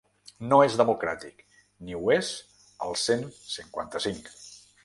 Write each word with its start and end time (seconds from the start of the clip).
No 0.53 0.57
és 0.67 0.77
democràtic, 0.79 1.43
ni 1.89 1.99
ho 1.99 2.03
és 2.17 2.33
el 2.89 2.99
cent 3.05 3.25
cinquanta-cinc. 3.59 4.37